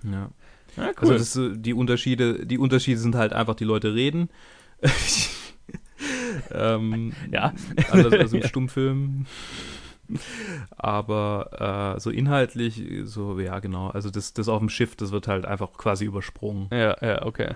[0.04, 0.30] Ja.
[0.78, 0.93] Ja, cool.
[1.00, 4.30] Also das, so- die Unterschiede, die Unterschiede sind halt einfach, die Leute reden.
[6.52, 7.54] ähm, Ja.
[7.91, 8.48] Anders als im Ja.
[8.48, 9.26] Stummfilm.
[10.78, 13.88] Aber äh, so inhaltlich, so, ja, genau.
[13.89, 16.67] Also das, das auf dem Schiff, das wird halt einfach quasi übersprungen.
[16.72, 17.56] ja, ja, okay.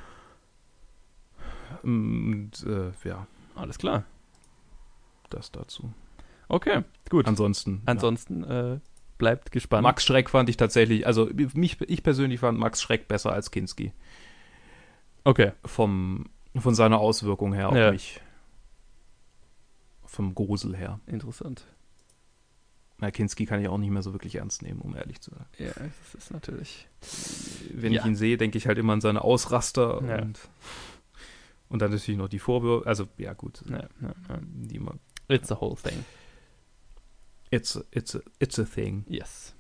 [1.84, 4.06] Und äh, ja, Alles klar.
[5.30, 5.94] das dazu.
[6.48, 7.28] Okay, gut.
[7.28, 7.82] Ansonsten.
[7.86, 8.80] Ansonsten äh,
[9.18, 9.52] bleibt ja.
[9.52, 9.84] gespannt.
[9.84, 13.92] Max Schreck fand ich tatsächlich, also mich, ich persönlich fand Max Schreck besser als Kinski.
[15.26, 15.52] Okay.
[15.66, 16.26] Vom,
[16.62, 17.91] von seiner Auswirkung her auf Ja.
[17.91, 18.22] mich.
[20.06, 21.00] Vom Grusel her.
[21.06, 21.65] Interessant.
[23.00, 25.46] Na, Kinski kann ich auch nicht mehr so wirklich ernst nehmen, um ehrlich zu sein.
[25.60, 26.88] Ja, das ist natürlich.
[27.72, 28.02] Wenn Ja.
[28.02, 30.22] ich ihn sehe, denke ich halt immer an seine Ausraster Ja.
[30.24, 30.39] und,
[31.70, 32.88] und dann natürlich noch die Vorwürfe.
[32.88, 33.63] Also, ja, gut.
[33.70, 33.88] Ja.
[34.41, 34.96] Die immer,
[35.28, 36.06] It's a whole thing.
[37.52, 39.04] it's, a, it's, a, it's a thing.
[39.08, 39.54] Yes.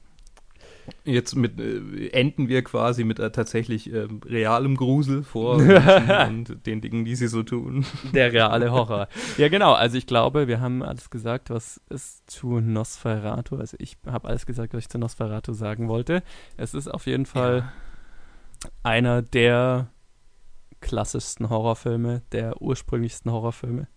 [1.03, 5.55] Jetzt mit, äh, enden wir quasi mit äh, tatsächlich ähm, realem Grusel vor
[6.27, 7.85] und den Dingen, die sie so tun.
[8.13, 9.07] Der reale Horror.
[9.37, 9.73] ja, genau.
[9.73, 14.45] Also ich glaube, wir haben alles gesagt, was es zu Nosferatu, also ich habe alles
[14.45, 16.23] gesagt, was ich zu Nosferatu sagen wollte.
[16.57, 17.71] Es ist auf jeden Fall
[18.83, 19.89] einer der
[20.81, 23.87] klassischsten Horrorfilme, der ursprünglichsten Horrorfilme.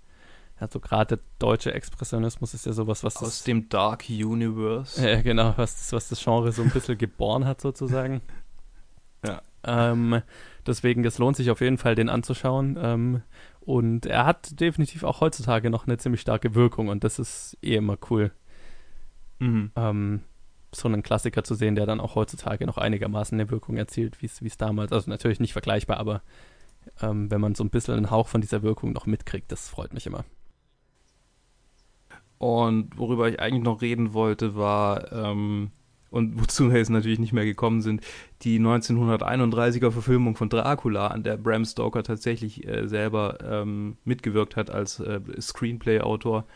[0.60, 5.08] Also gerade der deutsche Expressionismus ist ja sowas, was Aus das, dem Dark Universe.
[5.08, 8.20] ja, genau, was das, was das Genre so ein bisschen geboren hat sozusagen.
[9.26, 9.42] Ja.
[9.64, 10.22] Ähm,
[10.66, 12.78] deswegen, es lohnt sich auf jeden Fall, den anzuschauen.
[12.80, 13.22] Ähm,
[13.60, 17.74] und er hat definitiv auch heutzutage noch eine ziemlich starke Wirkung und das ist eh
[17.76, 18.32] immer cool,
[19.38, 19.72] Mhm.
[19.76, 20.22] ähm,
[20.72, 24.26] so einen Klassiker zu sehen, der dann auch heutzutage noch einigermaßen eine Wirkung erzielt, wie
[24.26, 26.22] es damals, also natürlich nicht vergleichbar, aber
[27.02, 29.92] ähm, wenn man so ein bisschen einen Hauch von dieser Wirkung noch mitkriegt, das freut
[29.92, 30.24] mich immer.
[32.40, 35.72] Und worüber ich eigentlich noch reden wollte, war, ähm,
[36.11, 38.03] und wozu wir jetzt natürlich nicht mehr gekommen sind,
[38.42, 44.70] die 1931er Verfilmung von Dracula, an der Bram Stoker tatsächlich äh, selber ähm, mitgewirkt hat
[44.70, 46.46] als äh, Screenplay-Autor,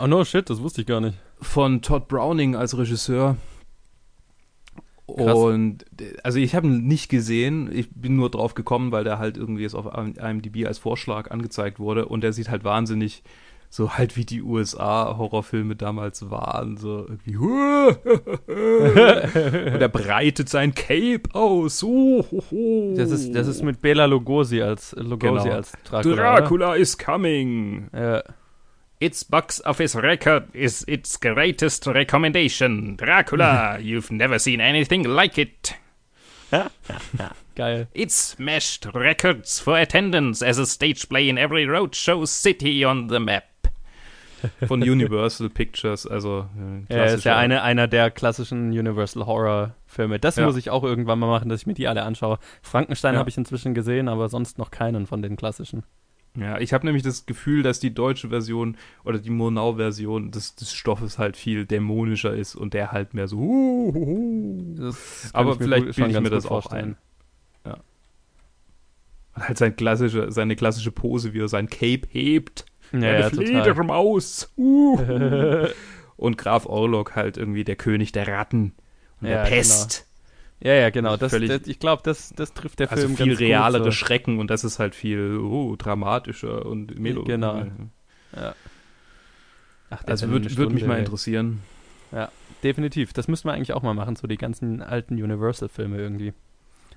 [0.00, 1.18] Oh no, shit, das wusste ich gar nicht.
[1.40, 3.36] von Todd Browning als Regisseur.
[5.06, 5.34] Krass.
[5.34, 5.84] Und
[6.24, 9.62] also ich habe ihn nicht gesehen, ich bin nur drauf gekommen, weil der halt irgendwie
[9.62, 13.22] jetzt auf IMDb als Vorschlag angezeigt wurde und der sieht halt wahnsinnig
[13.70, 17.36] so halt wie die USA-Horrorfilme damals waren, so irgendwie
[18.48, 21.82] und er breitet sein Cape aus.
[21.82, 22.94] Ho, ho.
[22.96, 25.56] Das ist, das ist mit Bela Lugosi als, Lugosi Genau.
[25.56, 26.16] als Dracula.
[26.16, 27.88] Dracula is coming.
[27.94, 28.22] Ja.
[29.00, 32.96] Its box office record is its greatest recommendation.
[32.96, 35.74] Dracula, you've never seen anything like it.
[37.54, 37.86] Geil.
[37.92, 43.20] It smashed records for attendance as a stage play in every roadshow city on the
[43.20, 43.44] map.
[44.66, 46.46] Von Universal Pictures, also
[46.88, 50.18] äh, Er ist ja eine, einer der klassischen Universal Horror Filme.
[50.18, 50.46] Das Ja.
[50.46, 52.38] muss ich auch irgendwann mal machen, dass ich mir die alle anschaue.
[52.62, 53.20] Frankenstein Ja.
[53.20, 55.82] habe ich inzwischen gesehen, aber sonst noch keinen von den klassischen.
[56.36, 60.72] Ja, ich habe nämlich das Gefühl, dass die deutsche Version oder die Murnau-Version des, des
[60.72, 63.38] Stoffes halt viel dämonischer ist und der halt mehr so.
[63.38, 64.92] Uh, uh, uh.
[65.32, 66.96] Aber vielleicht bilde ich mir das auch vorstellen.
[69.34, 72.66] Halt sein klassische, seine klassische Pose, wie er sein Cape hebt.
[72.92, 73.46] Ja, ja, total.
[73.46, 74.52] Fledermaus.
[74.56, 74.98] Uh.
[76.16, 78.74] und Graf Orlok halt irgendwie der König der Ratten
[79.20, 80.06] und Ja, der Pest.
[80.60, 81.16] Ja, ja, genau.
[81.16, 83.94] Das, Völlig- das, ich glaube, das, das trifft der Also Film viel ganz realere gut.
[83.94, 87.22] Schrecken und das ist halt viel oh, dramatischer und melo.
[87.24, 87.62] Genau.
[87.62, 88.40] So.
[89.90, 91.62] Ach, Also ja würde würd mich mal interessieren.
[92.64, 93.12] Definitiv.
[93.12, 96.32] Das müssten wir eigentlich auch mal machen, so die ganzen alten Universal-Filme irgendwie.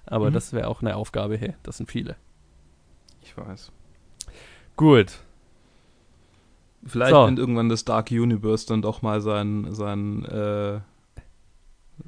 [0.08, 0.34] Aber Mhm.
[0.34, 2.16] das wäre auch eine Aufgabe, hey, das sind viele.
[3.22, 3.72] Ich weiß.
[4.76, 5.20] Gut.
[6.86, 7.28] Vielleicht, So.
[7.28, 10.80] wenn irgendwann das Dark Universe dann doch mal sein, sein, äh,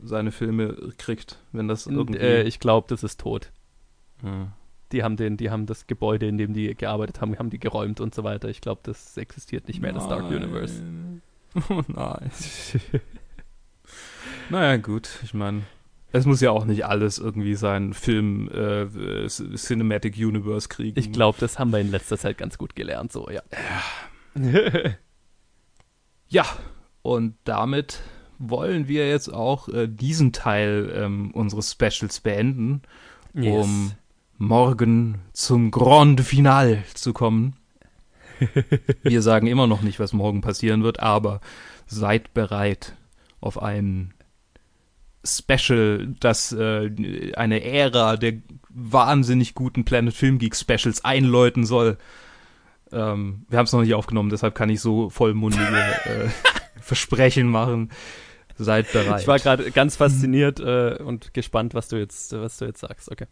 [0.03, 2.17] seine Filme kriegt, wenn das irgendwie.
[2.19, 3.51] Äh, ich glaube, das ist tot.
[4.23, 4.51] ja.
[4.91, 7.99] Die haben den, die haben das Gebäude, in dem die gearbeitet haben, haben die geräumt
[7.99, 8.47] und so weiter.
[8.49, 10.43] Ich glaube, das existiert nicht mehr, das Dark Nein.
[10.43, 10.83] Universe.
[11.69, 12.31] Oh nein.
[14.49, 15.61] naja, gut, ich meine,
[16.11, 20.97] es muss ja auch nicht alles irgendwie sein Film äh, Cinematic Universe kriegen.
[20.99, 23.41] Ich glaube, das haben wir in letzter Zeit ganz gut gelernt, so, ja.
[23.51, 23.81] Ja,
[27.01, 27.99] und damit
[28.39, 32.81] wollen wir jetzt auch äh, diesen Teil ähm, unseres Specials beenden,
[33.35, 33.65] Yes.
[33.65, 33.91] um
[34.37, 37.55] morgen zum Grand Final zu kommen.
[39.03, 41.41] wir sagen immer noch nicht, was morgen passieren wird, aber
[41.87, 42.95] seid bereit
[43.39, 44.13] auf ein
[45.25, 48.33] Special, das äh, eine Ära der
[48.69, 51.97] wahnsinnig guten Planet Film Geek Specials einläuten soll.
[52.93, 55.63] Ähm, wir haben es noch nicht aufgenommen, deshalb kann ich so vollmundige
[56.05, 56.29] äh,
[56.79, 57.91] Versprechen machen.
[58.55, 59.21] Seid bereit.
[59.21, 63.11] Ich war gerade ganz fasziniert äh, und gespannt, was du jetzt, was du jetzt sagst.
[63.11, 63.25] Okay.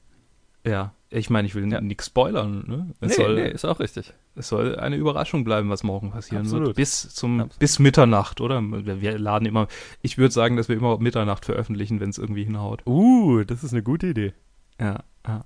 [0.65, 1.79] ja, ich meine, ich will Ja.
[1.81, 2.63] nichts spoilern.
[2.67, 2.95] Ne?
[3.01, 4.13] Es, Nee, soll, nee, ist auch richtig.
[4.35, 6.55] es soll eine Überraschung bleiben, was morgen passieren wird.
[6.55, 6.75] Absolut.
[6.75, 7.59] Bis zum Absolut.
[7.59, 8.61] bis Mitternacht, oder?
[8.61, 9.67] Wir, laden immer.
[10.01, 12.81] Ich würde sagen, dass wir immer Mitternacht veröffentlichen, wenn es irgendwie hinhaut.
[12.87, 14.33] Uh, das ist eine gute Idee.
[14.79, 15.45] Ja, ja.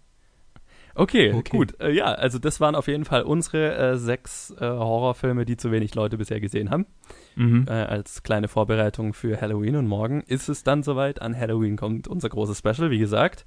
[0.95, 1.57] Okay, Okay.
[1.57, 1.79] gut.
[1.81, 5.71] Äh, ja, also das waren auf jeden Fall unsere äh, sechs äh, Horrorfilme, die zu
[5.71, 6.85] wenig Leute bisher gesehen haben.
[7.35, 7.65] Mhm.
[7.67, 9.75] Äh, als kleine Vorbereitung für Halloween.
[9.75, 11.21] Und morgen ist es dann soweit.
[11.21, 13.45] An Halloween kommt unser großes Special, wie gesagt.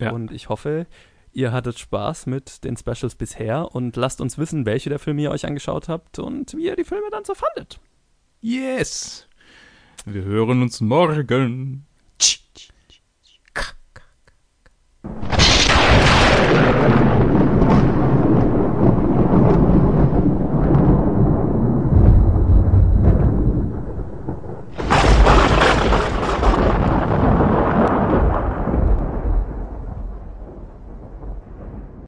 [0.00, 0.12] Ja.
[0.12, 0.86] Und ich hoffe,
[1.32, 5.30] ihr hattet Spaß mit den Specials bisher und lasst uns wissen, welche der Filme ihr
[5.30, 7.80] euch angeschaut habt und wie ihr die Filme dann so fandet.
[8.40, 9.28] Yes.
[10.06, 11.84] Wir hören uns morgen.